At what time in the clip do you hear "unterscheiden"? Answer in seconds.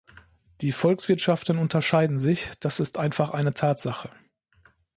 1.59-2.17